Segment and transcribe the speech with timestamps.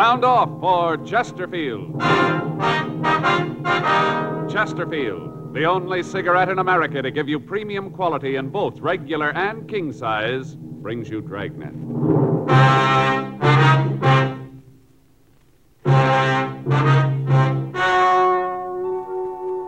[0.00, 2.00] Sound off for Chesterfield.
[4.50, 9.68] Chesterfield, the only cigarette in America to give you premium quality in both regular and
[9.68, 11.74] king size, brings you Dragnet.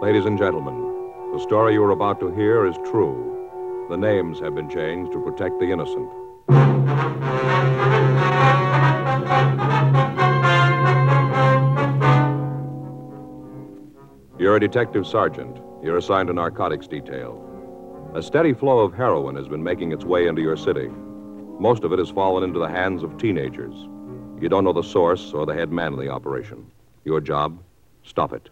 [0.00, 3.86] Ladies and gentlemen, the story you are about to hear is true.
[3.90, 6.21] The names have been changed to protect the innocent.
[14.42, 15.60] You're a detective sergeant.
[15.84, 17.38] You're assigned to narcotics detail.
[18.12, 20.88] A steady flow of heroin has been making its way into your city.
[21.60, 23.72] Most of it has fallen into the hands of teenagers.
[24.40, 26.68] You don't know the source or the head man of the operation.
[27.04, 27.56] Your job?
[28.02, 28.48] Stop it.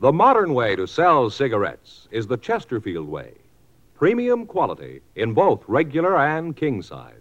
[0.00, 3.34] The modern way to sell cigarettes is the Chesterfield way.
[3.94, 7.12] Premium quality in both regular and king size.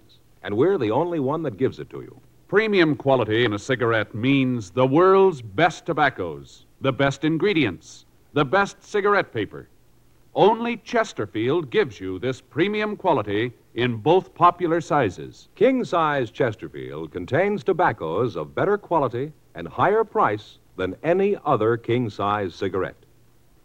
[0.43, 2.21] And we're the only one that gives it to you.
[2.47, 8.81] Premium quality in a cigarette means the world's best tobaccos, the best ingredients, the best
[8.81, 9.67] cigarette paper.
[10.33, 15.49] Only Chesterfield gives you this premium quality in both popular sizes.
[15.55, 22.09] King size Chesterfield contains tobaccos of better quality and higher price than any other king
[22.09, 23.03] size cigarette.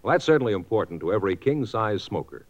[0.03, 2.47] Well, that's certainly important to every king size smoker.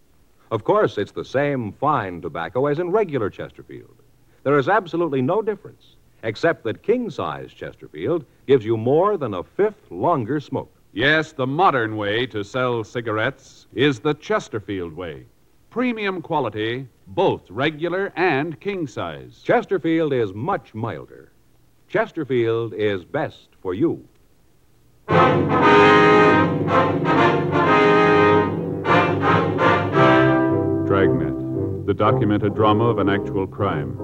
[0.50, 3.96] Of course, it's the same fine tobacco as in regular Chesterfield.
[4.44, 9.42] There is absolutely no difference, except that king size Chesterfield gives you more than a
[9.42, 10.72] fifth longer smoke.
[10.92, 15.24] Yes, the modern way to sell cigarettes is the Chesterfield way.
[15.70, 19.40] Premium quality, both regular and king size.
[19.42, 21.32] Chesterfield is much milder.
[21.88, 24.06] Chesterfield is best for you.
[30.86, 33.96] Dragnet, the documented drama of an actual crime.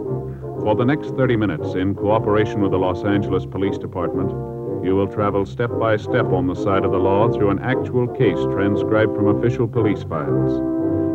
[0.68, 4.28] For the next 30 minutes, in cooperation with the Los Angeles Police Department,
[4.84, 8.06] you will travel step by step on the side of the law through an actual
[8.06, 10.58] case transcribed from official police files.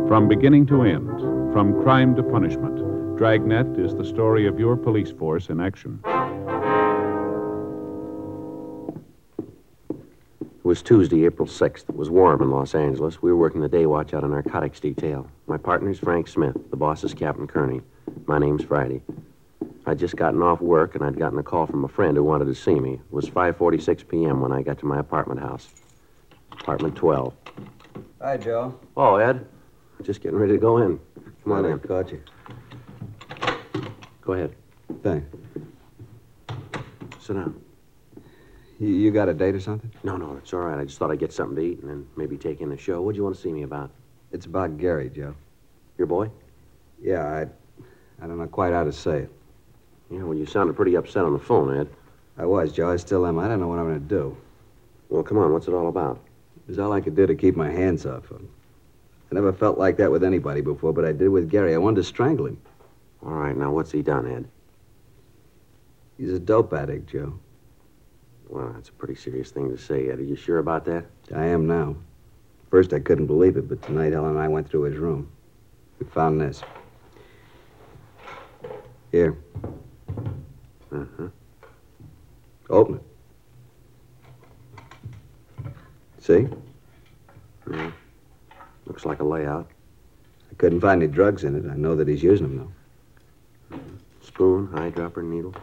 [0.08, 1.08] From beginning to end,
[1.52, 6.00] from crime to punishment, Dragnet is the story of your police force in action.
[10.40, 11.88] It was Tuesday, April 6th.
[11.88, 13.22] It was warm in Los Angeles.
[13.22, 15.30] We were working the day watch out of narcotics detail.
[15.46, 16.56] My partner's Frank Smith.
[16.70, 17.82] The boss is Captain Kearney.
[18.26, 19.00] My name's Friday.
[19.86, 22.46] I'd just gotten off work, and I'd gotten a call from a friend who wanted
[22.46, 22.94] to see me.
[22.94, 24.40] It was 5.46 p.m.
[24.40, 25.68] when I got to my apartment house.
[26.52, 27.34] Apartment 12.
[28.22, 28.78] Hi, Joe.
[28.96, 29.46] Oh, Ed.
[30.02, 30.98] Just getting ready to go in.
[31.42, 31.78] Come on in.
[31.78, 32.22] Caught you.
[34.22, 34.54] Go ahead.
[35.02, 35.26] Thanks.
[37.20, 37.60] Sit down.
[38.80, 39.90] You, you got a date or something?
[40.02, 40.78] No, no, it's all right.
[40.78, 43.02] I just thought I'd get something to eat and then maybe take in the show.
[43.02, 43.90] What'd you want to see me about?
[44.32, 45.34] It's about Gary, Joe.
[45.98, 46.30] Your boy?
[47.00, 47.42] Yeah, I,
[48.22, 49.32] I don't know quite how to say it.
[50.10, 51.88] Yeah, well, you sounded pretty upset on the phone, Ed.
[52.36, 52.90] I was, Joe.
[52.90, 53.38] I still am.
[53.38, 54.36] I don't know what I'm going to do.
[55.08, 55.52] Well, come on.
[55.52, 56.20] What's it all about?
[56.66, 58.48] It was all I could do to keep my hands off him.
[59.30, 61.74] I never felt like that with anybody before, but I did with Gary.
[61.74, 62.60] I wanted to strangle him.
[63.24, 64.48] All right, now what's he done, Ed?
[66.18, 67.38] He's a dope addict, Joe.
[68.48, 70.18] Well, that's a pretty serious thing to say, Ed.
[70.18, 71.06] Are you sure about that?
[71.34, 71.96] I am now.
[72.70, 75.30] First, I couldn't believe it, but tonight Ellen and I went through his room.
[75.98, 76.62] We found this.
[79.10, 79.36] Here.
[80.94, 81.28] Uh-huh.
[82.70, 83.02] Open it.
[86.20, 86.46] See?
[87.70, 87.90] Yeah.
[88.86, 89.68] Looks like a layout.
[90.50, 91.68] I couldn't find any drugs in it.
[91.70, 92.72] I know that he's using them,
[93.70, 93.80] though.
[94.22, 95.54] Spoon, eyedropper, needle.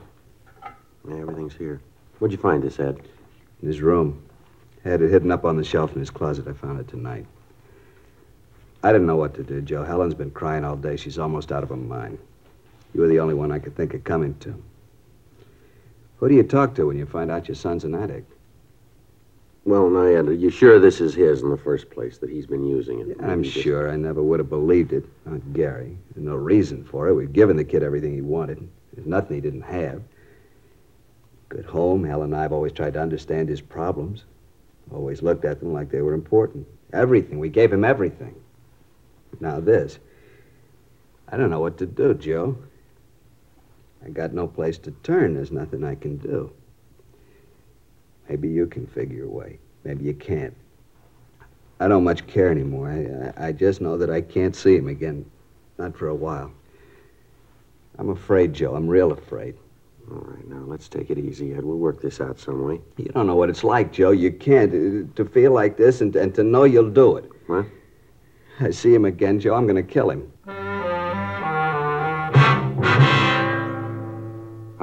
[1.08, 1.82] Yeah, everything's here.
[2.20, 3.02] Where'd you find this, Ed?
[3.62, 4.22] In his room.
[4.84, 6.48] Had it hidden up on the shelf in his closet.
[6.48, 7.26] I found it tonight.
[8.84, 9.84] I didn't know what to do, Joe.
[9.84, 10.98] Helen's been crying all day.
[10.98, 12.18] She's almost out of her mind.
[12.94, 14.62] You were the only one I could think of coming to.
[16.22, 18.32] Who do you talk to when you find out your son's an addict?
[19.66, 22.64] Well, Ed, are you sure this is his in the first place, that he's been
[22.64, 23.18] using it?
[23.20, 25.04] I'm Maybe just- sure I never would have believed it.
[25.26, 25.98] Not Gary.
[26.14, 27.16] There's no reason for it.
[27.16, 28.60] We've given the kid everything he wanted.
[28.94, 30.04] There's nothing he didn't have.
[31.50, 32.04] Good home.
[32.04, 34.26] Helen and I have always tried to understand his problems.
[34.92, 36.68] Always looked at them like they were important.
[36.94, 37.40] Everything.
[37.40, 38.36] We gave him everything.
[39.40, 39.98] Now this.
[41.30, 42.58] I don't know what to do, Joe.
[44.06, 45.34] I got no place to turn.
[45.36, 46.52] There's nothing I can do.
[48.30, 49.60] Maybe you can figure a way.
[49.84, 50.56] Maybe you can't.
[51.80, 52.90] I don't much care anymore.
[52.90, 55.26] I, I, I just know that I can't see him again.
[55.78, 56.52] Not for a while.
[57.98, 58.76] I'm afraid, Joe.
[58.76, 59.56] I'm real afraid.
[60.10, 61.64] All right, now, let's take it easy, Ed.
[61.64, 62.82] We'll work this out some way.
[62.98, 64.12] You don't know what it's like, Joe.
[64.12, 64.72] You can't.
[64.74, 67.30] uh, To feel like this and, and to know you'll do it.
[67.48, 67.66] What?
[68.60, 69.56] I see him again, Joe.
[69.56, 70.32] I'm going to kill him.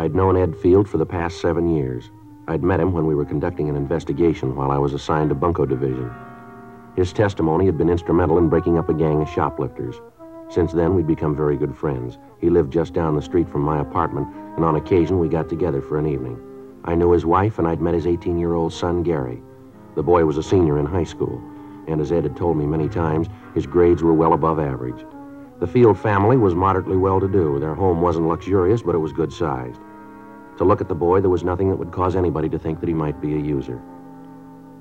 [0.09, 2.11] I'd known Ed Field for the past seven years.
[2.47, 5.67] I'd met him when we were conducting an investigation while I was assigned to Bunko
[5.67, 6.11] Division.
[6.97, 10.01] His testimony had been instrumental in breaking up a gang of shoplifters.
[10.49, 12.17] Since then, we'd become very good friends.
[12.41, 15.83] He lived just down the street from my apartment, and on occasion we got together
[15.83, 16.41] for an evening.
[16.85, 19.43] I knew his wife, and I'd met his 18 year old son, Gary.
[19.95, 21.39] The boy was a senior in high school,
[21.87, 25.05] and as Ed had told me many times, his grades were well above average.
[25.61, 27.59] The Field family was moderately well to do.
[27.59, 29.83] Their home wasn't luxurious, but it was good sized.
[30.59, 32.89] To look at the boy, there was nothing that would cause anybody to think that
[32.89, 33.81] he might be a user.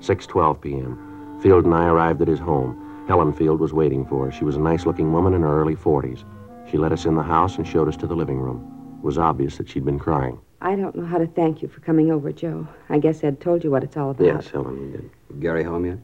[0.00, 1.38] 6:12 p.m.
[1.40, 3.04] Field and I arrived at his home.
[3.06, 4.34] Helen Field was waiting for us.
[4.34, 6.24] She was a nice-looking woman in her early 40s.
[6.68, 8.98] She let us in the house and showed us to the living room.
[8.98, 10.38] It was obvious that she'd been crying.
[10.60, 12.66] I don't know how to thank you for coming over, Joe.
[12.88, 14.26] I guess Ed told you what it's all about.
[14.26, 15.10] Yes, Helen, we did.
[15.40, 15.98] Gary home yet?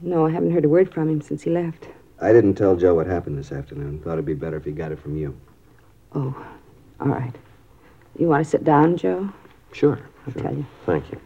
[0.00, 1.88] No, I haven't heard a word from him since he left.
[2.22, 4.00] I didn't tell Joe what happened this afternoon.
[4.00, 5.38] Thought it'd be better if he got it from you.
[6.14, 6.34] Oh,
[6.98, 7.34] all right.
[8.18, 9.30] You want to sit down, Joe?
[9.72, 9.98] Sure.
[10.26, 10.42] I'll sure.
[10.42, 10.66] tell you.
[10.86, 11.20] Thank you.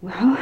[0.00, 0.38] Well,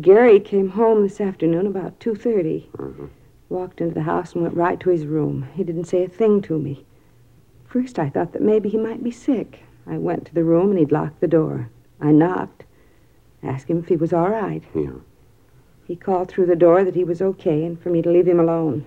[0.00, 2.68] Gary came home this afternoon about 2.30.
[2.76, 3.08] Mhm.
[3.48, 5.46] Walked into the house and went right to his room.
[5.54, 6.84] He didn't say a thing to me.
[7.64, 9.60] First, I thought that maybe he might be sick.
[9.86, 11.68] I went to the room and he'd locked the door.
[12.00, 12.64] I knocked,
[13.42, 14.62] asked him if he was all right.
[14.74, 14.92] Yeah.
[15.84, 18.38] He called through the door that he was okay and for me to leave him
[18.38, 18.86] alone.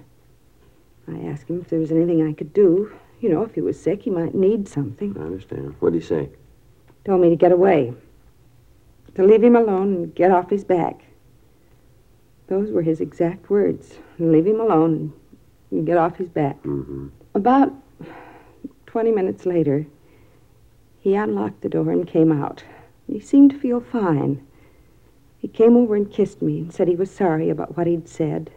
[1.07, 2.92] I asked him if there was anything I could do.
[3.23, 5.15] You know, if he was sick, he might need something.
[5.17, 5.75] I understand.
[5.79, 6.29] What'd he say?
[7.05, 7.93] Told me to get away,
[9.15, 11.05] to leave him alone and get off his back.
[12.47, 13.97] Those were his exact words.
[14.19, 15.13] Leave him alone
[15.71, 16.61] and get off his back.
[16.63, 17.07] Mm-hmm.
[17.33, 17.71] About
[18.87, 19.87] 20 minutes later,
[20.99, 22.65] he unlocked the door and came out.
[23.07, 24.45] He seemed to feel fine.
[25.37, 28.51] He came over and kissed me and said he was sorry about what he'd said.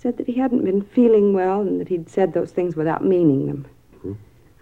[0.00, 3.46] Said that he hadn't been feeling well and that he'd said those things without meaning
[3.46, 3.66] them.
[4.00, 4.12] Hmm.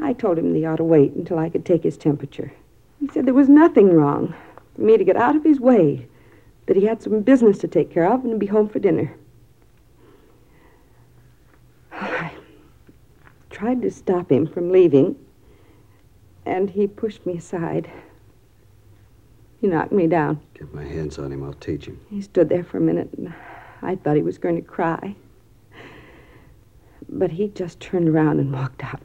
[0.00, 2.52] I told him that he ought to wait until I could take his temperature.
[2.98, 4.34] He said there was nothing wrong,
[4.74, 6.08] for me to get out of his way,
[6.66, 9.14] that he had some business to take care of and be home for dinner.
[11.92, 12.32] I
[13.48, 15.14] tried to stop him from leaving,
[16.46, 17.88] and he pushed me aside.
[19.60, 20.40] He knocked me down.
[20.54, 21.44] Get my hands on him.
[21.44, 22.00] I'll teach him.
[22.10, 23.32] He stood there for a minute, and
[23.82, 25.14] I thought he was going to cry.
[27.08, 29.00] But he just turned around and walked out.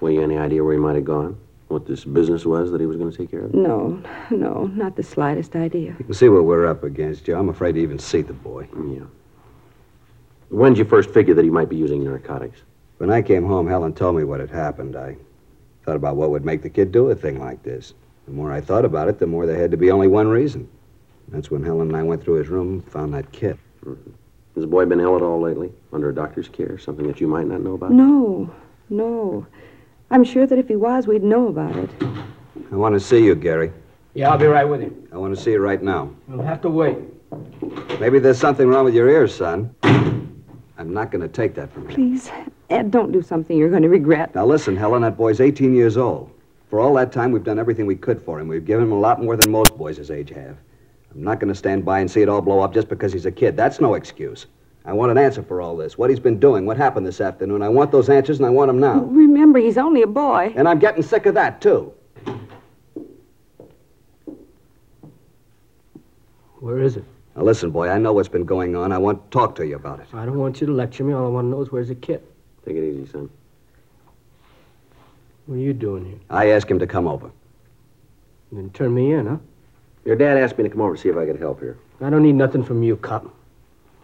[0.00, 1.38] Well, you any idea where he might have gone?
[1.68, 3.54] What this business was that he was going to take care of?
[3.54, 5.94] No, no, not the slightest idea.
[5.98, 7.38] You can see what we're up against, Joe.
[7.38, 8.68] I'm afraid to even see the boy.
[8.76, 9.04] Yeah.
[10.48, 12.60] When did you first figure that he might be using narcotics?
[12.98, 14.96] When I came home, Helen told me what had happened.
[14.96, 15.16] I
[15.84, 17.94] thought about what would make the kid do a thing like this.
[18.26, 20.68] The more I thought about it, the more there had to be only one reason.
[21.28, 23.56] That's when Helen and I went through his room and found that kit.
[23.84, 24.10] Mm-hmm.
[24.54, 25.72] Has the boy been ill at all lately?
[25.92, 26.76] Under a doctor's care?
[26.78, 27.92] Something that you might not know about?
[27.92, 28.52] No,
[28.90, 29.46] no.
[30.10, 31.90] I'm sure that if he was, we'd know about it.
[32.70, 33.72] I want to see you, Gary.
[34.14, 35.08] Yeah, I'll be right with you.
[35.10, 36.10] I want to see you right now.
[36.28, 36.98] You'll have to wait.
[37.98, 39.74] Maybe there's something wrong with your ears, son.
[39.82, 41.94] I'm not going to take that from you.
[41.94, 42.30] Please,
[42.68, 44.34] Ed, don't do something you're going to regret.
[44.34, 46.30] Now listen, Helen, that boy's 18 years old.
[46.68, 48.48] For all that time, we've done everything we could for him.
[48.48, 50.56] We've given him a lot more than most boys his age have.
[51.14, 53.26] I'm not going to stand by and see it all blow up just because he's
[53.26, 53.56] a kid.
[53.56, 54.46] That's no excuse.
[54.84, 55.96] I want an answer for all this.
[55.96, 57.62] What he's been doing, what happened this afternoon.
[57.62, 59.00] I want those answers, and I want them now.
[59.02, 60.52] Remember, he's only a boy.
[60.56, 61.92] And I'm getting sick of that, too.
[66.58, 67.04] Where is it?
[67.36, 68.92] Now listen, boy, I know what's been going on.
[68.92, 70.06] I want to talk to you about it.
[70.12, 71.12] I don't want you to lecture me.
[71.12, 72.24] All I want to know is where's the kit.
[72.64, 73.30] Take it easy, son.
[75.46, 76.18] What are you doing here?
[76.30, 77.30] I asked him to come over.
[78.50, 79.38] You didn't turn me in, huh?
[80.04, 81.78] Your dad asked me to come over to see if I could help here.
[82.00, 83.32] I don't need nothing from you, cop.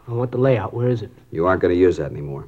[0.06, 0.72] I want the layout.
[0.72, 1.10] Where is it?
[1.32, 2.46] You aren't going to use that anymore.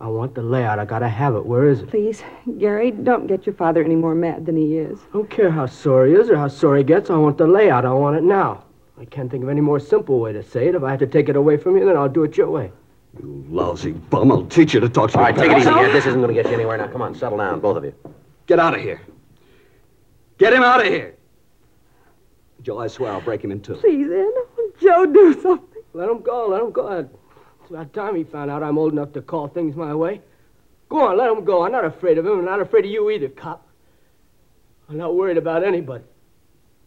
[0.00, 0.78] I want the layout.
[0.78, 1.44] I gotta have it.
[1.44, 1.90] Where is it?
[1.90, 2.22] Please,
[2.58, 5.00] Gary, don't get your father any more mad than he is.
[5.10, 7.10] I don't care how sore he is or how sore he gets.
[7.10, 7.84] I want the layout.
[7.84, 8.62] I want it now.
[9.00, 10.76] I can't think of any more simple way to say it.
[10.76, 12.70] If I have to take it away from you, then I'll do it your way.
[13.20, 14.30] You lousy bum.
[14.30, 15.30] I'll teach you to talk to All me.
[15.30, 15.90] right, take it easy, Ed.
[15.92, 16.78] This isn't going to get you anywhere.
[16.78, 17.94] Now, come on, settle down, both of you.
[18.46, 19.00] Get out of here.
[20.38, 21.16] Get him out of here.
[22.62, 23.74] Joe, I swear I'll break him in two.
[23.74, 24.26] Please, Ed.
[24.80, 25.82] Joe, do something.
[25.92, 26.48] Let him go.
[26.48, 27.08] Let him go.
[27.60, 30.20] It's about time he found out I'm old enough to call things my way.
[30.88, 31.64] Go on, let him go.
[31.64, 32.38] I'm not afraid of him.
[32.38, 33.66] I'm not afraid of you either, cop.
[34.88, 36.04] I'm not worried about anybody.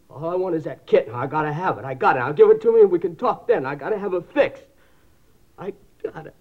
[0.09, 1.13] All I want is that kitten.
[1.13, 1.85] I gotta have it.
[1.85, 2.19] I got it.
[2.19, 3.65] I'll give it to me and we can talk then.
[3.65, 4.63] I gotta have it fixed.
[5.57, 5.73] I
[6.03, 6.35] got it.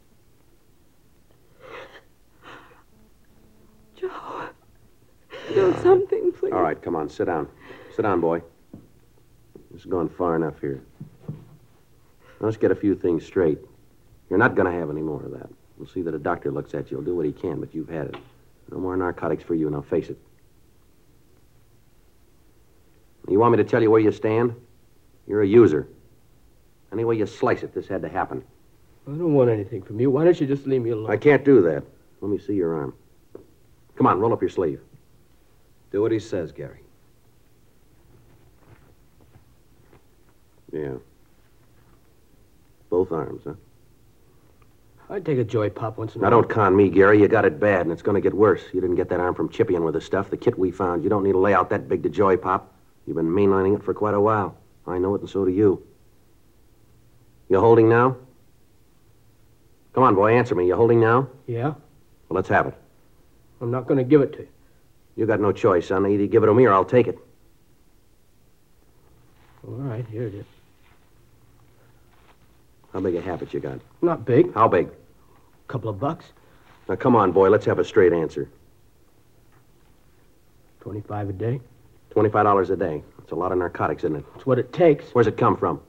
[3.95, 4.49] Joe,
[5.53, 6.53] do something, please.
[6.53, 7.47] All right, come on, sit down.
[7.95, 8.43] Sit down, boy.
[9.71, 10.83] This has gone far enough here.
[11.29, 13.59] Now, let's get a few things straight.
[14.29, 15.49] You're not going to have any more of that.
[15.77, 16.97] We'll see that a doctor looks at you.
[16.99, 18.17] He'll do what he can, but you've had it.
[18.71, 20.19] No more narcotics for you, now face it.
[23.29, 24.55] You want me to tell you where you stand?
[25.27, 25.89] You're a user.
[26.93, 28.43] Any way you slice it, this had to happen.
[29.07, 30.11] I don't want anything from you.
[30.11, 31.11] Why don't you just leave me alone?
[31.11, 31.85] I can't do that.
[32.21, 32.95] Let me see your arm.
[33.97, 34.81] Come on, roll up your sleeve.
[35.93, 36.81] Do what he says, Gary.
[40.73, 40.95] Yeah.
[42.89, 43.55] Both arms, huh?
[45.09, 46.43] I'd take a joy pop once in a Now, while.
[46.43, 47.21] don't con me, Gary.
[47.21, 48.63] You got it bad, and it's going to get worse.
[48.73, 50.31] You didn't get that arm from Chippy with the stuff.
[50.31, 51.03] The kit we found.
[51.03, 52.73] You don't need a layout that big to joy pop.
[53.07, 54.57] You've been mainlining it for quite a while.
[54.87, 55.83] I know it, and so do you.
[57.49, 58.17] You holding now?
[59.95, 60.69] Come on, boy, answer me.
[60.69, 61.29] You holding now?
[61.49, 61.75] Yeah?
[62.29, 62.75] Well, let's have it.
[63.61, 64.49] I'm not going to give it to you.
[65.17, 66.07] You got no choice, son.
[66.07, 67.19] Either you give it to me or I'll take it.
[69.67, 70.47] All right, here it is.
[72.93, 73.81] How big a habit you got?
[74.03, 74.53] Not big.
[74.55, 74.89] How big?
[74.89, 76.25] A couple of bucks.
[76.89, 77.49] Now, come on, boy.
[77.51, 78.49] Let's have a straight answer.
[80.81, 81.61] 25 a day.
[82.11, 83.03] Twenty-five dollars a day.
[83.19, 84.25] That's a lot of narcotics, isn't it?
[84.35, 85.05] It's what it takes.
[85.13, 85.81] Where's it come from?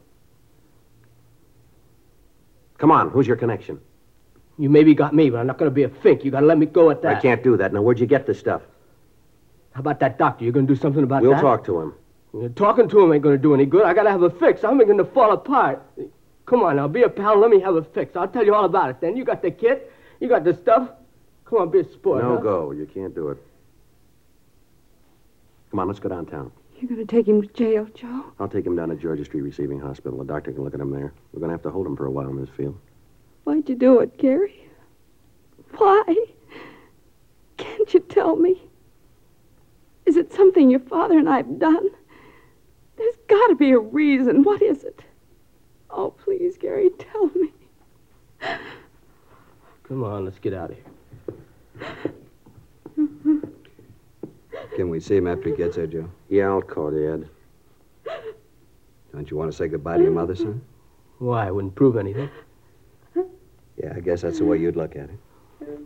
[2.78, 3.80] Come on, who's your connection?
[4.60, 6.24] You maybe got me, but I'm not going to be a fink.
[6.24, 7.18] You got to let me go at that.
[7.18, 7.74] I can't do that.
[7.74, 8.62] Now, where'd you get this stuff?
[9.72, 10.44] How about that doctor?
[10.44, 11.30] You're going to do something about that?
[11.30, 12.54] we'll talk to him.
[12.56, 13.86] Talking to him ain't going to do any good.
[13.86, 14.64] I got to have a fix.
[14.64, 15.82] I'm going to fall apart.
[16.52, 17.40] Come on now, be a pal.
[17.40, 18.14] Let me have a fix.
[18.18, 19.16] I'll tell you all about it then.
[19.16, 19.90] You got the kit.
[20.20, 20.90] You got the stuff.
[21.46, 22.26] Come on, be a sport.
[22.26, 22.42] no huh?
[22.42, 22.72] go.
[22.72, 23.38] You can't do it.
[25.70, 26.52] Come on, let's go downtown.
[26.78, 28.34] You're going to take him to jail, Joe?
[28.38, 30.18] I'll take him down to Georgia Street Receiving Hospital.
[30.18, 31.14] The doctor can look at him there.
[31.32, 32.78] We're going to have to hold him for a while in this field.
[33.46, 34.68] Why'd you do it, Gary?
[35.78, 36.04] Why?
[37.56, 38.62] Can't you tell me?
[40.06, 41.88] Is it something your father and I've done?
[42.98, 44.44] There's got to be a reason.
[44.44, 45.02] What is it?
[45.92, 47.52] Oh, please, Gary, tell me.
[49.88, 50.86] Come on, let's get out of here.
[54.76, 56.10] Can we see him after he gets there, Joe?
[56.30, 57.30] Yeah, I'll call you, Ed.
[59.12, 60.62] Don't you want to say goodbye to your mother, son?
[61.20, 61.48] Why?
[61.48, 62.30] It wouldn't prove anything.
[63.16, 65.20] Yeah, I guess that's the way you'd look at it.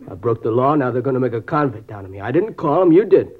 [0.09, 0.75] I broke the law.
[0.75, 2.21] Now they're going to make a convict out of me.
[2.21, 2.91] I didn't call him.
[2.91, 3.31] You did.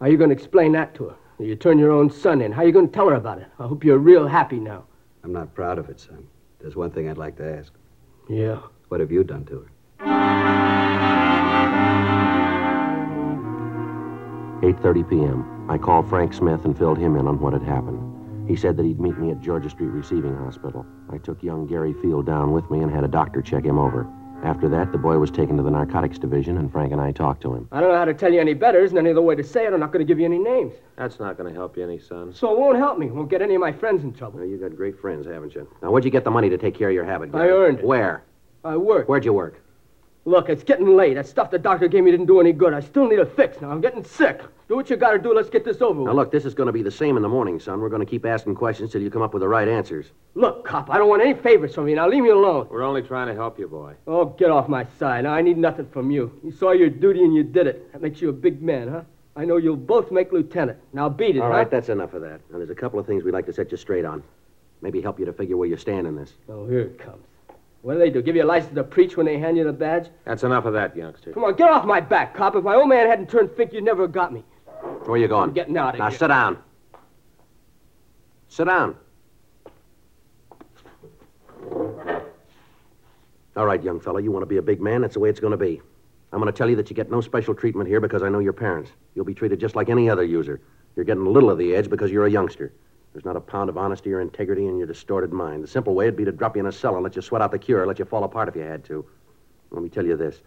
[0.00, 1.16] How you going to explain that to her?
[1.38, 2.52] You turn your own son in.
[2.52, 3.46] How you going to tell her about it?
[3.58, 4.84] I hope you're real happy now.
[5.24, 6.26] I'm not proud of it, son.
[6.60, 7.72] There's one thing I'd like to ask.
[8.28, 8.60] Yeah.
[8.88, 9.70] What have you done to her?
[14.62, 15.70] 8.30 p.m.
[15.70, 18.48] I called Frank Smith and filled him in on what had happened.
[18.48, 20.86] He said that he'd meet me at Georgia Street Receiving Hospital.
[21.10, 24.06] I took young Gary Field down with me and had a doctor check him over.
[24.44, 27.42] After that, the boy was taken to the narcotics division, and Frank and I talked
[27.42, 27.68] to him.
[27.72, 28.80] I don't know how to tell you any better.
[28.80, 29.72] Isn't any other way to say it.
[29.72, 30.74] I'm not going to give you any names.
[30.96, 32.32] That's not going to help you any, son.
[32.32, 33.08] So it won't help me.
[33.10, 34.38] Won't get any of my friends in trouble.
[34.38, 35.68] Well, you got great friends, haven't you?
[35.82, 37.34] Now, where'd you get the money to take care of your habit?
[37.34, 37.84] I earned it.
[37.84, 38.22] Where?
[38.64, 39.08] I worked.
[39.08, 39.60] Where'd you work?
[40.28, 41.14] Look, it's getting late.
[41.14, 42.74] That stuff the doctor gave me didn't do any good.
[42.74, 43.62] I still need a fix.
[43.62, 44.42] Now I'm getting sick.
[44.68, 45.32] Do what you got to do.
[45.34, 46.06] Let's get this over with.
[46.08, 47.80] Now, look, this is going to be the same in the morning, son.
[47.80, 50.12] We're going to keep asking questions till you come up with the right answers.
[50.34, 51.96] Look, cop, I don't want any favors from you.
[51.96, 52.68] Now leave me alone.
[52.70, 53.94] We're only trying to help you, boy.
[54.06, 55.24] Oh, get off my side.
[55.24, 56.38] Now, I need nothing from you.
[56.44, 57.90] You saw your duty and you did it.
[57.92, 59.02] That makes you a big man, huh?
[59.34, 60.78] I know you'll both make lieutenant.
[60.92, 61.56] Now beat it, All huh?
[61.56, 62.42] right, that's enough of that.
[62.50, 64.22] Now, there's a couple of things we'd like to set you straight on.
[64.82, 66.34] Maybe help you to figure where you stand in this.
[66.50, 67.24] Oh, here it comes.
[67.82, 68.20] What do they do?
[68.22, 70.08] Give you a license to preach when they hand you the badge?
[70.24, 71.32] That's enough of that, youngster.
[71.32, 72.56] Come on, get off my back, cop.
[72.56, 74.44] If my old man hadn't turned fink, you'd never have got me.
[75.04, 75.50] Where are you going?
[75.50, 76.12] I'm getting out of now, here.
[76.12, 76.58] Now, sit down.
[78.48, 78.96] Sit down.
[83.56, 85.02] All right, young fella, you want to be a big man?
[85.02, 85.80] That's the way it's going to be.
[86.32, 88.38] I'm going to tell you that you get no special treatment here because I know
[88.38, 88.90] your parents.
[89.14, 90.60] You'll be treated just like any other user.
[90.94, 92.72] You're getting a little of the edge because you're a youngster.
[93.12, 95.64] There's not a pound of honesty or integrity in your distorted mind.
[95.64, 97.42] The simple way would be to drop you in a cell and let you sweat
[97.42, 99.04] out the cure, let you fall apart if you had to.
[99.70, 100.40] Let me tell you this.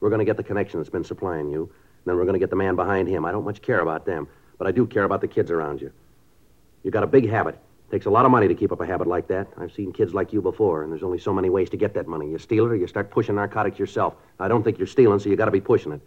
[0.00, 2.38] We're going to get the connection that's been supplying you, and then we're going to
[2.38, 3.24] get the man behind him.
[3.24, 5.92] I don't much care about them, but I do care about the kids around you.
[6.82, 7.54] You got a big habit.
[7.56, 9.48] It Takes a lot of money to keep up a habit like that.
[9.56, 12.06] I've seen kids like you before, and there's only so many ways to get that
[12.06, 12.30] money.
[12.30, 14.14] You steal it or you start pushing narcotics yourself.
[14.38, 16.00] I don't think you're stealing, so you got to be pushing it.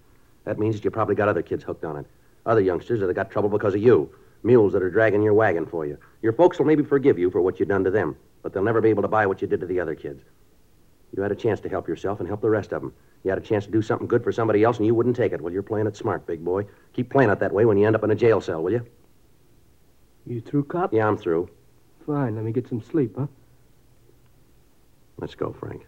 [0.46, 2.06] That means that you probably got other kids hooked on it.
[2.46, 4.10] Other youngsters that have got trouble because of you.
[4.44, 5.98] Mules that are dragging your wagon for you.
[6.22, 8.82] Your folks will maybe forgive you for what you've done to them, but they'll never
[8.82, 10.24] be able to buy what you did to the other kids.
[11.16, 12.94] You had a chance to help yourself and help the rest of them.
[13.24, 15.32] You had a chance to do something good for somebody else, and you wouldn't take
[15.32, 15.42] it.
[15.42, 16.66] Well, you're playing it smart, big boy.
[16.94, 18.86] Keep playing it that way when you end up in a jail cell, will you?
[20.26, 20.94] You through, cop?
[20.94, 21.50] Yeah, I'm through.
[22.06, 22.36] Fine.
[22.36, 23.28] Let me get some sleep, huh?
[25.18, 25.86] Let's go, Frank.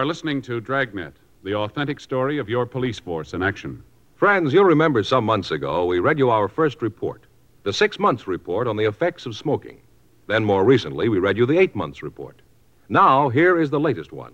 [0.00, 3.82] Are listening to Dragnet, the authentic story of your police force in action.
[4.16, 7.26] Friends, you'll remember some months ago we read you our first report,
[7.64, 9.78] the six months report on the effects of smoking.
[10.26, 12.40] Then, more recently, we read you the eight months report.
[12.88, 14.32] Now, here is the latest one.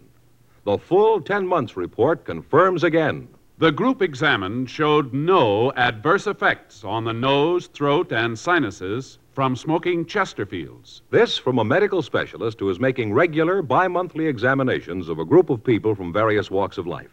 [0.62, 3.26] The full 10 months report confirms again.
[3.58, 10.06] The group examined showed no adverse effects on the nose, throat, and sinuses from smoking
[10.06, 11.02] Chesterfields.
[11.10, 15.50] This from a medical specialist who is making regular bi monthly examinations of a group
[15.50, 17.10] of people from various walks of life.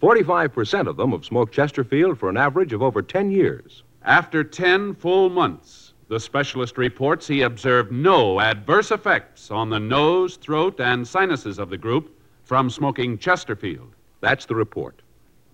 [0.00, 3.82] 45% of them have smoked Chesterfield for an average of over 10 years.
[4.04, 10.36] After 10 full months, the specialist reports he observed no adverse effects on the nose,
[10.36, 13.90] throat, and sinuses of the group from smoking Chesterfield.
[14.20, 15.02] That's the report.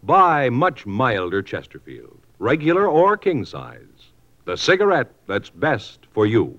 [0.02, 3.93] Buy much milder Chesterfield, regular or king size.
[4.46, 6.58] The cigarette that's best for you.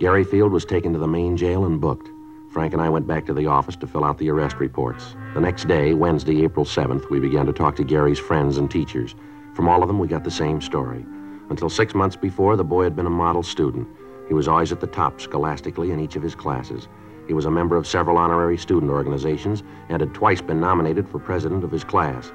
[0.00, 2.08] Gary Field was taken to the main jail and booked.
[2.52, 5.14] Frank and I went back to the office to fill out the arrest reports.
[5.34, 9.14] The next day, Wednesday, April 7th, we began to talk to Gary's friends and teachers.
[9.54, 11.06] From all of them, we got the same story.
[11.50, 13.86] Until six months before, the boy had been a model student.
[14.26, 16.88] He was always at the top scholastically in each of his classes.
[17.26, 21.18] He was a member of several honorary student organizations and had twice been nominated for
[21.18, 22.32] president of his class.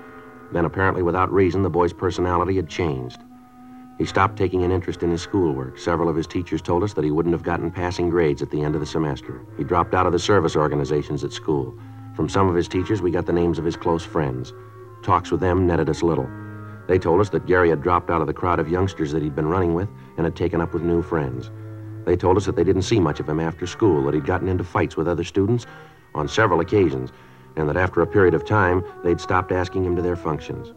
[0.51, 3.19] Then, apparently without reason, the boy's personality had changed.
[3.99, 5.77] He stopped taking an interest in his schoolwork.
[5.77, 8.61] Several of his teachers told us that he wouldn't have gotten passing grades at the
[8.61, 9.45] end of the semester.
[9.57, 11.77] He dropped out of the service organizations at school.
[12.15, 14.53] From some of his teachers, we got the names of his close friends.
[15.03, 16.29] Talks with them netted us little.
[16.87, 19.35] They told us that Gary had dropped out of the crowd of youngsters that he'd
[19.35, 21.51] been running with and had taken up with new friends.
[22.09, 24.47] They told us that they didn't see much of him after school, that he'd gotten
[24.47, 25.67] into fights with other students
[26.15, 27.11] on several occasions,
[27.55, 30.73] and that after a period of time, they'd stopped asking him to their functions.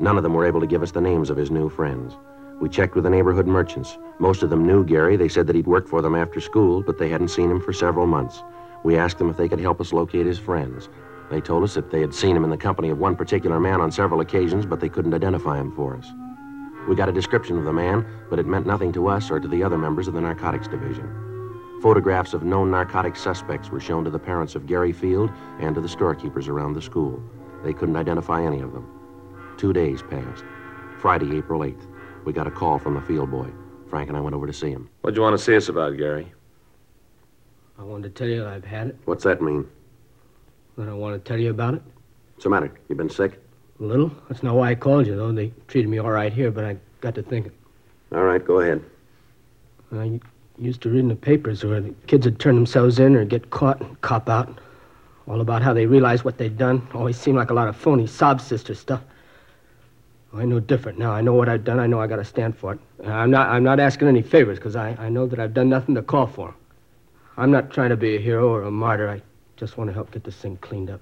[0.00, 2.16] None of them were able to give us the names of his new friends.
[2.60, 3.96] We checked with the neighborhood merchants.
[4.18, 5.16] Most of them knew Gary.
[5.16, 7.72] They said that he'd worked for them after school, but they hadn't seen him for
[7.72, 8.42] several months.
[8.82, 10.88] We asked them if they could help us locate his friends.
[11.30, 13.80] They told us that they had seen him in the company of one particular man
[13.80, 16.12] on several occasions, but they couldn't identify him for us.
[16.88, 19.48] We got a description of the man, but it meant nothing to us or to
[19.48, 21.08] the other members of the narcotics division.
[21.80, 25.80] Photographs of known narcotic suspects were shown to the parents of Gary Field and to
[25.80, 27.22] the storekeepers around the school.
[27.62, 28.86] They couldn't identify any of them.
[29.56, 30.44] Two days passed.
[30.98, 31.86] Friday, April 8th,
[32.24, 33.48] we got a call from the Field boy.
[33.88, 34.90] Frank and I went over to see him.
[35.02, 36.32] What'd you want to see us about, Gary?
[37.78, 38.98] I wanted to tell you I've had it.
[39.04, 39.66] What's that mean?
[40.76, 41.82] Then I want to tell you about it.
[42.34, 42.72] What's the matter?
[42.88, 43.43] You been sick?
[43.80, 44.12] A little.
[44.28, 45.32] That's not why I called you, though.
[45.32, 47.52] They treated me all right here, but I got to thinking.
[48.12, 48.82] All right, go ahead.
[49.92, 50.20] I
[50.58, 53.50] used to read in the papers where the kids would turn themselves in or get
[53.50, 54.58] caught and cop out.
[55.26, 56.86] All about how they realized what they'd done.
[56.94, 59.00] Always seemed like a lot of phony sob sister stuff.
[60.34, 61.12] I know different now.
[61.12, 61.78] I know what I've done.
[61.78, 62.80] I know I got to stand for it.
[63.04, 63.48] I'm not.
[63.48, 66.26] I'm not asking any favors because I, I know that I've done nothing to call
[66.26, 66.54] for 'em.
[67.36, 69.08] I'm not trying to be a hero or a martyr.
[69.08, 69.22] I
[69.56, 71.00] just want to help get this thing cleaned up.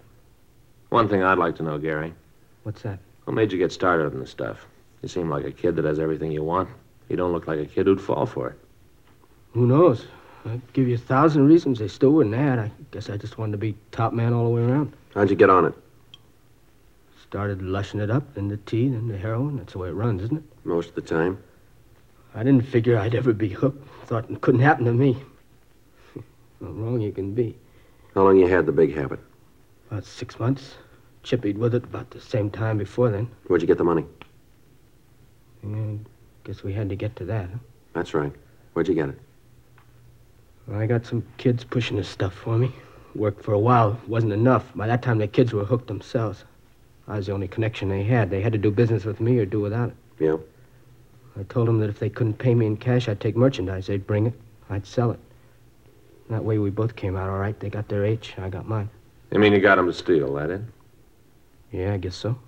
[0.91, 2.13] One thing I'd like to know, Gary.
[2.63, 2.99] What's that?
[3.25, 4.67] What made you get started on this stuff?
[5.03, 6.69] You seem like a kid that has everything you want.
[7.09, 8.59] You don't look like a kid who'd fall for it.
[9.53, 10.07] Who knows?
[10.47, 12.59] I'd give you a thousand reasons they still wouldn't add.
[12.59, 14.93] I guess I just wanted to be top man all the way around.
[15.15, 15.75] How'd you get on it?
[17.23, 19.57] Started lushing it up, then the tea, then the heroin.
[19.57, 20.45] That's the way it runs, isn't it?
[20.65, 21.39] Most of the time.
[22.35, 23.87] I didn't figure I'd ever be hooked.
[24.07, 25.17] Thought it couldn't happen to me.
[26.15, 27.57] How wrong you can be.
[28.15, 29.21] How long you had the big habit?
[29.91, 30.75] About six months.
[31.23, 33.29] Chippied with it about the same time before then.
[33.47, 34.05] Where'd you get the money?
[35.63, 35.95] Yeah,
[36.45, 37.49] guess we had to get to that.
[37.49, 37.59] Huh?
[37.93, 38.33] That's right.
[38.73, 39.19] Where'd you get it?
[40.73, 42.73] I got some kids pushing this stuff for me.
[43.15, 44.01] Worked for a while.
[44.07, 44.65] Wasn't enough.
[44.75, 46.45] By that time, the kids were hooked themselves.
[47.09, 48.31] I was the only connection they had.
[48.31, 49.97] They had to do business with me or do without it.
[50.19, 50.37] Yeah?
[51.39, 53.87] I told them that if they couldn't pay me in cash, I'd take merchandise.
[53.87, 54.35] They'd bring it.
[54.71, 55.21] I'd sell it.
[56.31, 57.59] That way we both came out all right.
[57.59, 58.89] They got their H, I got mine.
[59.33, 60.61] You mean you got him to steal, that it?
[61.73, 62.39] Yeah, I guess so.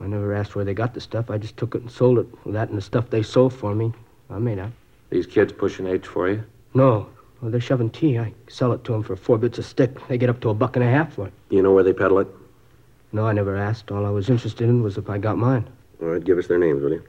[0.00, 1.30] I never asked where they got the stuff.
[1.30, 2.26] I just took it and sold it.
[2.46, 3.92] That and the stuff they sold for me,
[4.30, 4.72] I made out.
[5.10, 6.42] These kids pushing H for you?
[6.72, 7.08] No.
[7.40, 8.18] Well, they're shoving tea.
[8.18, 9.96] I sell it to them for four bits a stick.
[10.08, 11.32] They get up to a buck and a half for it.
[11.50, 12.28] You know where they peddle it?
[13.12, 13.90] No, I never asked.
[13.90, 15.68] All I was interested in was if I got mine.
[16.00, 17.02] All right, give us their names, will you?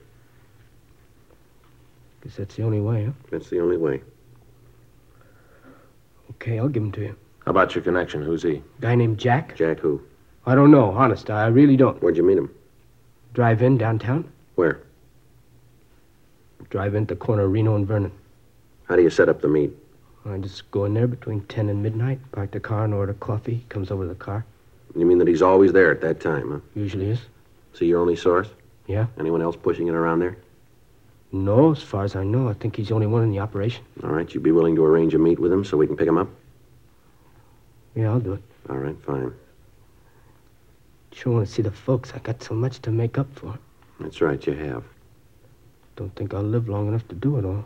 [2.24, 3.12] Guess that's the only way, huh?
[3.30, 4.02] That's the only way.
[6.32, 7.16] Okay, I'll give them to you.
[7.46, 8.22] How about your connection?
[8.22, 8.62] Who's he?
[8.80, 9.56] Guy named Jack?
[9.56, 10.02] Jack who?
[10.46, 11.30] I don't know, honest.
[11.30, 12.02] I really don't.
[12.02, 12.50] Where'd you meet him?
[13.34, 14.30] Drive in downtown?
[14.56, 14.80] Where?
[16.70, 18.12] Drive in at the corner of Reno and Vernon.
[18.88, 19.72] How do you set up the meet?
[20.26, 23.56] I just go in there between 10 and midnight, park the car and order coffee.
[23.56, 24.46] He comes over to the car.
[24.96, 26.60] You mean that he's always there at that time, huh?
[26.76, 27.20] Usually is.
[27.74, 28.50] So your only source?
[28.88, 29.08] Yeah.
[29.20, 30.38] Anyone else pushing it around there?
[31.32, 32.50] No, as far as I know.
[32.50, 33.86] I think he's the only one in the operation.
[34.04, 36.08] All right, you'd be willing to arrange a meet with him so we can pick
[36.08, 36.28] him up?
[37.96, 38.44] Yeah, I'll do it.
[38.70, 39.34] All right, fine.
[41.14, 42.14] Sure want to see the folks.
[42.14, 43.58] I got so much to make up for.
[44.00, 44.84] That's right, you have.
[45.96, 47.66] Don't think I'll live long enough to do it all.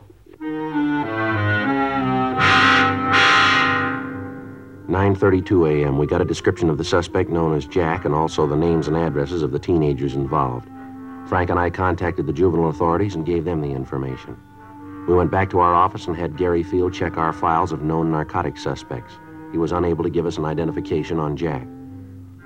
[4.88, 5.97] 9:32 a.m.
[5.97, 8.95] We got a description of the suspect known as Jack and also the names and
[8.95, 10.67] addresses of the teenagers involved.
[11.27, 14.38] Frank and I contacted the juvenile authorities and gave them the information.
[15.08, 18.12] We went back to our office and had Gary Field check our files of known
[18.12, 19.13] narcotic suspects.
[19.51, 21.65] He was unable to give us an identification on Jack.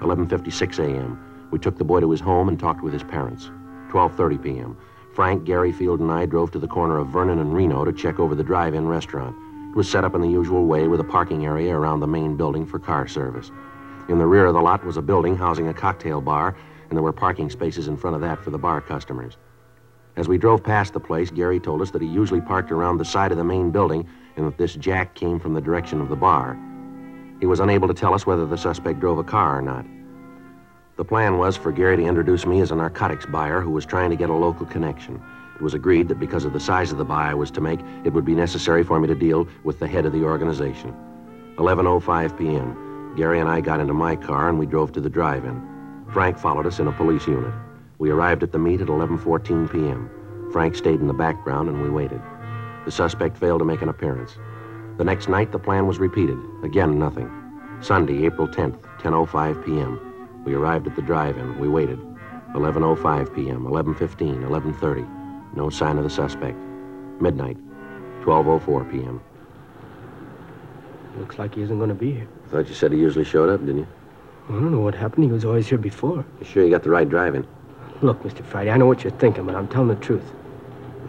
[0.01, 1.19] 11:56 a.m.
[1.51, 3.51] We took the boy to his home and talked with his parents.
[3.89, 4.77] 12:30 p.m.
[5.13, 8.19] Frank, Gary Field, and I drove to the corner of Vernon and Reno to check
[8.19, 9.35] over the drive-in restaurant.
[9.71, 12.37] It was set up in the usual way with a parking area around the main
[12.37, 13.51] building for car service.
[14.07, 16.55] In the rear of the lot was a building housing a cocktail bar,
[16.89, 19.37] and there were parking spaces in front of that for the bar customers.
[20.15, 23.05] As we drove past the place, Gary told us that he usually parked around the
[23.05, 24.07] side of the main building
[24.37, 26.57] and that this Jack came from the direction of the bar.
[27.39, 29.85] He was unable to tell us whether the suspect drove a car or not.
[30.97, 34.09] The plan was for Gary to introduce me as a narcotics buyer who was trying
[34.09, 35.21] to get a local connection.
[35.55, 37.79] It was agreed that because of the size of the buy I was to make,
[38.03, 40.93] it would be necessary for me to deal with the head of the organization.
[41.57, 43.13] 11.05 p.m.
[43.15, 46.05] Gary and I got into my car and we drove to the drive-in.
[46.11, 47.53] Frank followed us in a police unit.
[47.97, 50.09] We arrived at the meet at 11.14 p.m.
[50.51, 52.21] Frank stayed in the background and we waited.
[52.85, 54.37] The suspect failed to make an appearance.
[54.99, 56.37] The next night, the plan was repeated.
[56.61, 57.31] Again, nothing.
[57.79, 60.43] Sunday, April 10th, 10.05 p.m.
[60.43, 61.57] We arrived at the drive-in.
[61.57, 61.99] We waited.
[62.53, 65.55] 11.05 p.m., 11.15, 11.30.
[65.55, 66.57] No sign of the suspect.
[67.21, 67.55] Midnight,
[68.23, 69.21] 12.04 p.m.
[71.17, 72.27] Looks like he isn't going to be here.
[72.49, 73.87] Thought you said he usually showed up, didn't you?
[74.49, 75.23] I don't know what happened.
[75.23, 76.25] He was always here before.
[76.41, 77.47] You sure you got the right drive-in?
[78.01, 78.43] Look, Mr.
[78.43, 80.29] Friday, I know what you're thinking, but I'm telling the truth.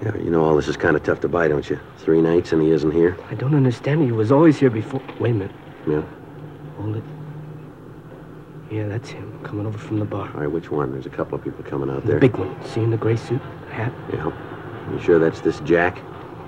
[0.03, 1.79] Yeah, you know all this is kind of tough to buy, don't you?
[1.99, 3.19] Three nights and he isn't here?
[3.31, 4.03] I don't understand.
[4.03, 5.03] He was always here before.
[5.19, 5.55] Wait a minute.
[5.87, 6.03] Yeah?
[6.79, 7.05] Hold it.
[8.71, 10.31] Yeah, that's him, coming over from the bar.
[10.35, 10.93] All right, which one?
[10.93, 12.21] There's a couple of people coming out The there.
[12.21, 12.57] big one.
[12.65, 13.93] See in the gray suit, hat?
[14.13, 14.31] Yeah.
[14.93, 15.99] You sure that's this Jack?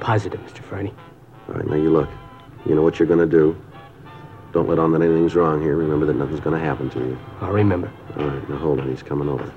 [0.00, 0.60] Positive, Mr.
[0.60, 0.92] Friday.
[1.48, 2.08] All right, now you look.
[2.64, 3.60] You know what you're going to do.
[4.52, 5.76] Don't let on that anything's wrong here.
[5.76, 7.18] Remember that nothing's going to happen to you.
[7.40, 7.90] I'll remember.
[8.16, 8.88] All right, now hold on.
[8.88, 9.52] He's coming over.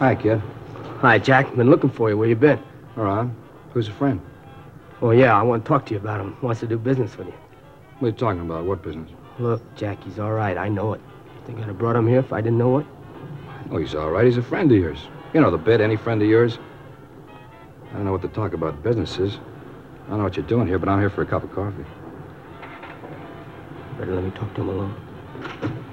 [0.00, 0.40] Hi, kid.
[1.02, 1.54] Hi, Jack.
[1.54, 2.16] Been looking for you.
[2.16, 2.58] Where you been?
[2.96, 3.28] All right.
[3.74, 4.18] Who's a friend?
[5.02, 6.38] Oh, yeah, I want to talk to you about him.
[6.40, 7.34] Wants to do business with you.
[7.98, 8.64] What are you talking about?
[8.64, 9.10] What business?
[9.38, 10.56] Look, Jack, he's all right.
[10.56, 11.02] I know it.
[11.44, 12.86] Think I'd have brought him here if I didn't know it?
[13.70, 14.24] Oh, he's all right.
[14.24, 15.00] He's a friend of yours.
[15.34, 16.58] You know the bit, any friend of yours.
[17.90, 19.36] I don't know what to talk about businesses.
[20.06, 21.84] I don't know what you're doing here, but I'm here for a cup of coffee.
[23.98, 25.86] Better let me talk to him alone.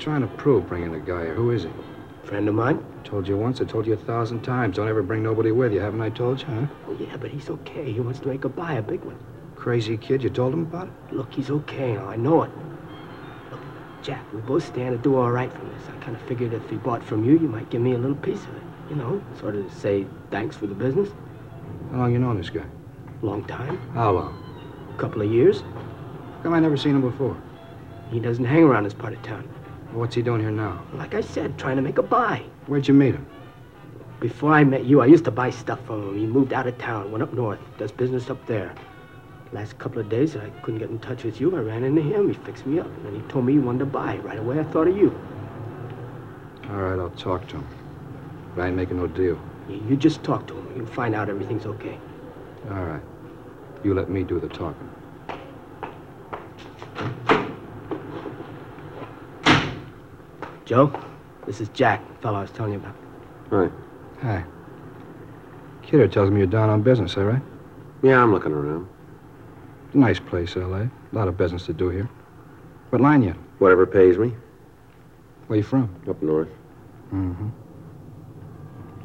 [0.00, 1.34] Trying to prove bringing the guy here?
[1.34, 1.70] Who is he?
[2.24, 2.84] Friend of mine?
[3.04, 4.76] Told you once, I told you a thousand times.
[4.76, 6.66] Don't ever bring nobody with you, haven't I told you, huh?
[6.88, 7.92] Oh, yeah, but he's okay.
[7.92, 9.18] He wants to make a buy, a big one.
[9.56, 11.14] Crazy kid, you told him about it?
[11.14, 11.98] Look, he's okay.
[11.98, 12.50] I know it.
[13.50, 13.60] Look,
[14.02, 15.82] Jack, we both stand to do all right from this.
[15.88, 18.16] I kind of figured if he bought from you, you might give me a little
[18.16, 18.62] piece of it.
[18.88, 21.10] You know, sort of say thanks for the business.
[21.90, 22.64] How long you known this guy?
[23.22, 23.76] Long time.
[23.92, 24.90] How long?
[24.94, 25.60] A couple of years.
[25.60, 27.36] How come I never seen him before?
[28.10, 29.48] He doesn't hang around this part of town.
[29.92, 30.84] What's he doing here now?
[30.92, 32.44] Like I said, trying to make a buy.
[32.66, 33.26] Where'd you meet him?
[34.20, 36.16] Before I met you, I used to buy stuff from him.
[36.16, 38.72] He moved out of town, went up north, does business up there.
[39.52, 42.28] Last couple of days I couldn't get in touch with you, I ran into him.
[42.28, 44.18] He fixed me up, and then he told me he wanted to buy.
[44.18, 45.18] Right away, I thought of you.
[46.68, 47.66] All right, I'll talk to him.
[48.54, 49.40] But I ain't making no deal.
[49.68, 50.72] You, you just talk to him.
[50.76, 51.98] You'll find out everything's okay.
[52.70, 53.02] All right.
[53.82, 54.88] You let me do the talking.
[60.70, 60.92] Joe,
[61.46, 62.94] this is Jack, the fellow I was telling you about.
[63.48, 63.72] Right.
[64.22, 64.44] Hi.
[65.82, 67.42] Kidder tells me you're down on business, all right?
[68.04, 68.86] Yeah, I'm looking around.
[69.94, 70.82] Nice place, L.A.
[70.82, 72.08] A lot of business to do here.
[72.90, 73.34] What line you?
[73.58, 74.32] Whatever pays me.
[75.48, 75.92] Where you from?
[76.08, 76.50] Up north.
[77.12, 77.48] Mm-hmm.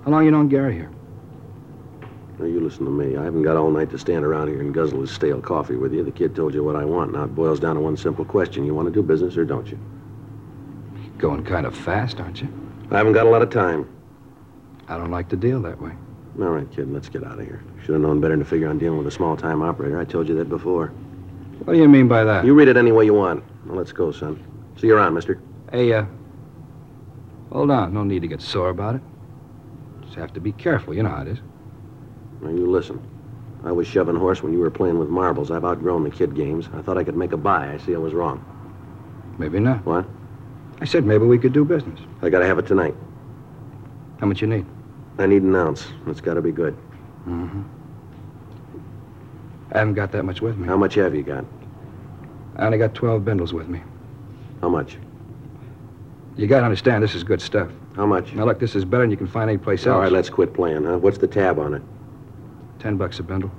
[0.03, 0.91] How long you known Gary here?
[2.37, 3.17] Now, you listen to me.
[3.17, 5.95] I haven't got all night to stand around here and guzzle his stale coffee with
[5.95, 6.03] you.
[6.03, 7.13] The kid told you what I want.
[7.13, 8.67] Now, it boils down to one simple question.
[8.67, 9.79] You want to do business or don't you?
[11.17, 12.49] Going kind of fast, aren't you?
[12.91, 13.89] I haven't got a lot of time.
[14.87, 15.91] I don't like to deal that way.
[16.39, 17.63] All right, kid, let's get out of here.
[17.81, 19.99] Should have known better than to figure on dealing with a small-time operator.
[19.99, 20.87] I told you that before.
[21.63, 22.43] What do you mean by that?
[22.43, 23.43] You read it any way you want.
[23.65, 24.43] Now, let's go, son.
[24.75, 25.39] See you around, mister.
[25.71, 26.05] Hey, uh,
[27.51, 27.93] hold on.
[27.93, 29.01] No need to get sore about it.
[30.01, 30.93] Just have to be careful.
[30.93, 31.39] You know how it is.
[32.41, 33.01] Now, you listen.
[33.63, 35.49] I was shoving horse when you were playing with marbles.
[35.49, 36.69] I've outgrown the kid games.
[36.73, 37.71] I thought I could make a buy.
[37.71, 38.43] I see I was wrong.
[39.39, 39.83] Maybe not.
[39.85, 40.05] What?
[40.81, 41.99] I said maybe we could do business.
[42.21, 42.95] I gotta have it tonight.
[44.19, 44.65] How much you need?
[45.17, 45.87] I need an ounce.
[46.07, 46.75] It's gotta be good.
[47.27, 47.61] Mm-hmm.
[49.71, 50.67] I haven't got that much with me.
[50.67, 51.45] How much have you got?
[52.57, 53.81] I only got 12 bindles with me.
[54.61, 54.97] How much?
[56.37, 57.69] You gotta understand, this is good stuff.
[57.95, 58.33] How much?
[58.33, 59.95] Now, look, this is better than you can find anyplace else.
[59.95, 60.97] All right, let's quit playing, huh?
[60.97, 61.81] What's the tab on it?
[62.79, 63.51] Ten bucks a bindle.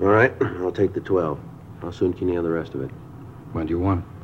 [0.00, 1.38] All right, I'll take the 12.
[1.82, 2.90] How soon can you have the rest of it?
[3.52, 4.15] When do you want it?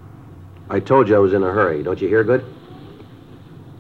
[0.71, 1.83] I told you I was in a hurry.
[1.83, 2.45] Don't you hear good?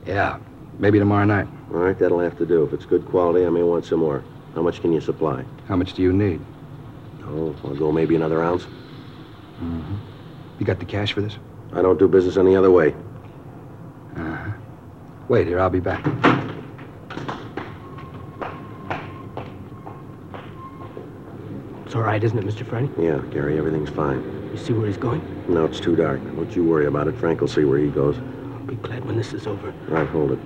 [0.06, 0.38] Yeah,
[0.78, 1.48] maybe tomorrow night.
[1.72, 2.64] All right, that'll have to do.
[2.64, 4.22] If it's good quality, I may want some more.
[4.54, 5.44] How much can you supply?
[5.68, 6.40] How much do you need?
[7.24, 8.64] Oh, I'll go maybe another ounce.
[8.64, 9.94] Mm-hmm.
[10.58, 11.38] You got the cash for this?
[11.72, 12.94] I don't do business any other way.
[14.16, 14.50] Uh-huh.
[15.28, 16.04] Wait here, I'll be back.
[21.86, 22.66] It's all right, isn't it, Mr.
[22.66, 22.90] Friday?
[22.98, 24.41] Yeah, Gary, everything's fine.
[24.52, 25.22] You see where he's going?
[25.48, 26.22] No, it's too dark.
[26.22, 27.16] Don't you worry about it.
[27.16, 28.18] Frank will see where he goes.
[28.18, 29.72] I'll be glad when this is over.
[29.88, 30.38] All right, hold it.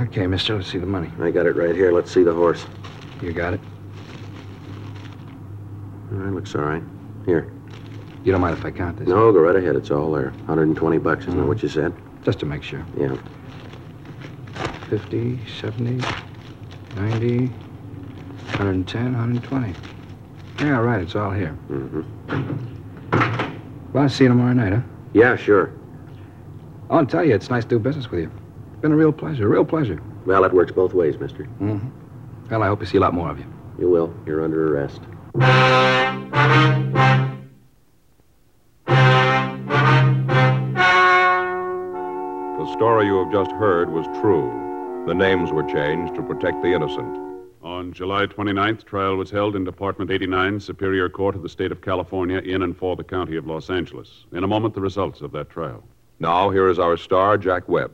[0.00, 1.08] Okay, mister, let's see the money.
[1.20, 1.92] I got it right here.
[1.92, 2.66] Let's see the horse.
[3.22, 3.60] You got it?
[6.10, 6.82] All right, looks all right.
[7.24, 7.52] Here.
[8.24, 9.06] You don't mind if I count this?
[9.06, 9.76] No, go right ahead.
[9.76, 10.30] It's all there.
[10.46, 11.48] 120 bucks, isn't that mm-hmm.
[11.48, 11.94] what you said?
[12.24, 12.84] Just to make sure.
[12.98, 13.16] Yeah.
[14.88, 16.00] 50, 70,
[16.96, 19.74] 90, 110, 120.
[20.58, 21.56] Yeah, right, it's all here.
[21.70, 23.92] Mm-hmm.
[23.92, 24.80] Well, I'll see you tomorrow night, huh?
[25.12, 25.72] Yeah, sure.
[26.90, 28.30] I'll tell you, it's nice to do business with you.
[28.72, 30.02] It's been a real pleasure, a real pleasure.
[30.26, 31.44] Well, it works both ways, mister.
[31.44, 31.88] Mm-hmm.
[32.50, 33.46] Well, I hope to see a lot more of you.
[33.78, 34.12] You will.
[34.26, 35.00] You're under arrest.
[42.58, 44.50] The story you have just heard was true.
[45.06, 47.18] The names were changed to protect the innocent.
[47.62, 51.80] On July 29th, trial was held in Department 89, Superior Court of the State of
[51.80, 54.26] California, in and for the County of Los Angeles.
[54.32, 55.82] In a moment, the results of that trial.
[56.18, 57.92] Now, here is our star, Jack Webb.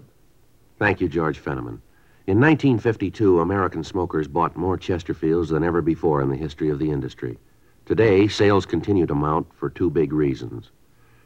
[0.81, 1.81] Thank you, George Fenneman.
[2.27, 6.91] In 1952, American smokers bought more Chesterfields than ever before in the history of the
[6.91, 7.39] industry.
[7.87, 10.73] Today, sales continue to mount for two big reasons.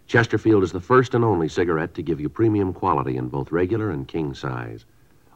[0.06, 3.90] Chesterfield is the first and only cigarette to give you premium quality in both regular
[3.90, 4.84] and king size.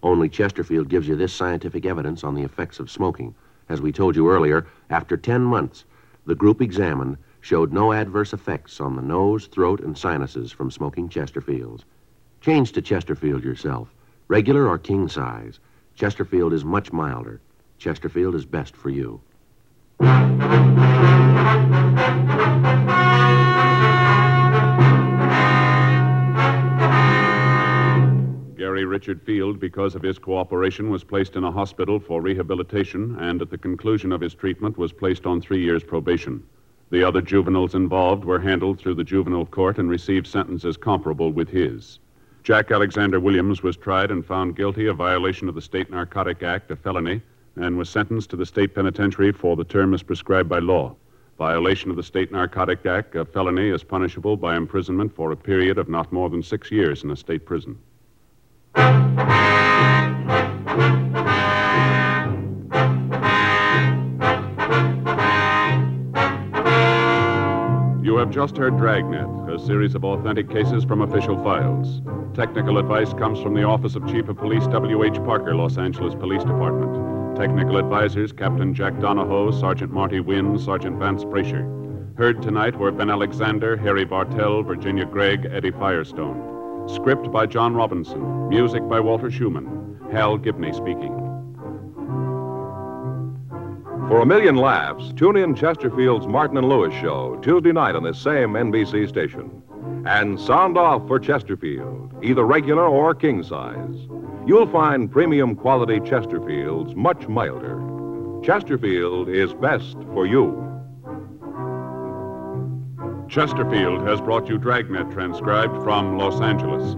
[0.04, 3.34] Only Chesterfield gives you this scientific evidence on the effects of smoking.
[3.70, 5.86] As we told you earlier, after 10 months,
[6.26, 11.08] the group examined showed no adverse effects on the nose, throat, and sinuses from smoking
[11.08, 11.84] Chesterfields.
[12.42, 13.94] Change to Chesterfield yourself,
[14.28, 15.58] regular or king size.
[15.94, 17.40] Chesterfield is much milder.
[17.78, 19.22] Chesterfield is best for you.
[28.84, 33.50] Richard Field, because of his cooperation, was placed in a hospital for rehabilitation and at
[33.50, 36.42] the conclusion of his treatment was placed on three years probation.
[36.90, 41.48] The other juveniles involved were handled through the juvenile court and received sentences comparable with
[41.48, 41.98] his.
[42.42, 46.70] Jack Alexander Williams was tried and found guilty of violation of the State Narcotic Act,
[46.70, 47.22] a felony,
[47.56, 50.94] and was sentenced to the state penitentiary for the term as prescribed by law.
[51.38, 55.78] Violation of the State Narcotic Act, a felony, is punishable by imprisonment for a period
[55.78, 57.78] of not more than six years in a state prison.
[58.76, 58.86] You
[68.18, 72.00] have just heard Dragnet, a series of authentic cases from official files.
[72.34, 75.14] Technical advice comes from the Office of Chief of Police W.H.
[75.24, 77.36] Parker, Los Angeles Police Department.
[77.36, 81.64] Technical advisors Captain Jack Donahoe, Sergeant Marty Wynn, Sergeant Vance Brasher.
[82.16, 86.53] Heard tonight were Ben Alexander, Harry Bartell, Virginia Gregg, Eddie Firestone.
[86.86, 88.48] Script by John Robinson.
[88.48, 89.98] Music by Walter Schumann.
[90.12, 91.12] Hal Gibney speaking.
[94.08, 98.20] For a million laughs, tune in Chesterfield's Martin and Lewis show Tuesday night on this
[98.20, 99.62] same NBC station.
[100.04, 104.06] And sound off for Chesterfield, either regular or king size.
[104.46, 107.80] You'll find premium quality Chesterfields much milder.
[108.44, 110.73] Chesterfield is best for you.
[113.34, 116.94] Chesterfield has brought you Dragnet transcribed from Los Angeles.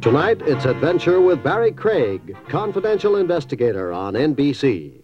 [0.00, 5.02] Tonight, it's Adventure with Barrie Craig, confidential investigator on NBC.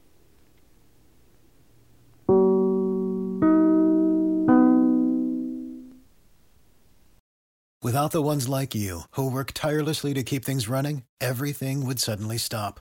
[7.83, 12.39] Without the ones like you, who work tirelessly to keep things running, everything would suddenly
[12.39, 12.81] stop.